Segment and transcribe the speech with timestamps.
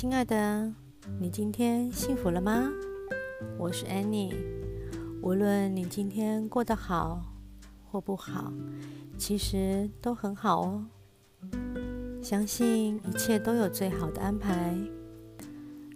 [0.00, 0.72] 亲爱的，
[1.18, 2.70] 你今天幸福了吗？
[3.58, 4.32] 我是 Annie。
[5.20, 7.20] 无论你今天过得好
[7.84, 8.52] 或不好，
[9.18, 10.86] 其实都很好哦。
[12.22, 14.72] 相信一切都有最好的安排。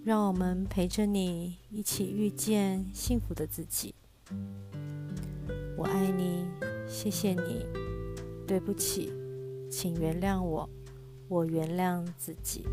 [0.02, 3.94] 让我们陪着你一起遇见幸福的自己。
[5.76, 6.48] 我爱你，
[6.88, 7.64] 谢谢你，
[8.48, 9.12] 对不起，
[9.70, 10.68] 请原谅我，
[11.28, 12.66] 我原谅自己。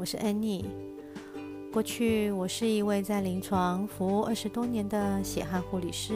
[0.00, 0.64] 我是 Annie。
[1.70, 6.14] 过去我是一位在临床服务二十多年的血汗护理师。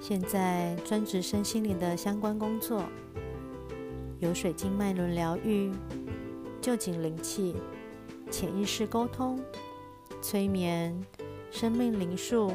[0.00, 2.84] 现在专职身心灵的相关工作，
[4.20, 5.72] 有水晶脉轮疗愈、
[6.60, 7.56] 旧景灵气、
[8.30, 9.40] 潜意识沟通、
[10.22, 10.96] 催眠、
[11.50, 12.52] 生命灵数、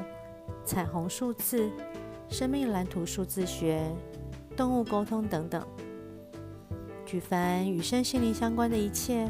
[0.64, 1.70] 彩虹数字、
[2.30, 3.94] 生命蓝图数字学、
[4.56, 5.68] 动物沟通等等。
[7.06, 9.30] 举凡与身心灵相关的一切，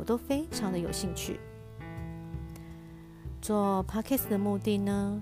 [0.00, 1.38] 我都非常的有兴趣。
[3.42, 5.20] 做 Podcast 的目的呢？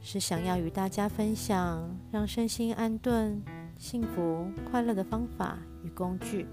[0.00, 3.42] 是想要与大家分享让身心安顿、
[3.76, 6.46] 幸福、快乐的方法与工具，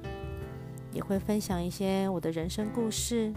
[0.91, 3.33] 也会分享一些我的人生故事。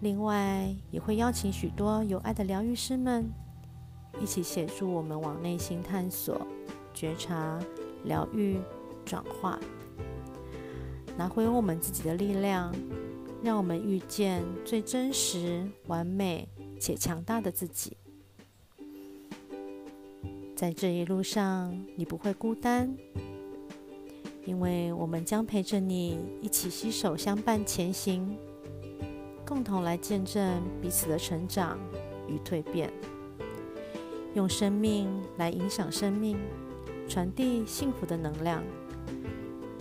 [0.00, 3.30] 另外，也会邀请许多有爱的疗愈师们，
[4.18, 6.46] 一起协助我们往内心探索、
[6.94, 7.60] 觉察、
[8.04, 8.58] 疗愈、
[9.04, 9.58] 转化，
[11.20, 12.74] 拿回我们自己的力量，
[13.42, 16.48] 让我们遇见最真实、完美
[16.80, 17.94] 且强大的自己。
[20.56, 22.96] 在这一路上，你不会孤单，
[24.46, 28.34] 因为我们将陪着你一起携手相伴前行，
[29.44, 31.78] 共同来见证彼此的成长
[32.28, 32.90] 与蜕变，
[34.32, 35.06] 用生命
[35.36, 36.38] 来影响生命，
[37.06, 38.64] 传递幸福的能量。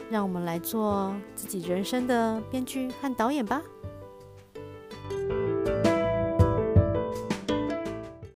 [0.10, 3.62] 让我们来做自己人生的编剧和导演吧。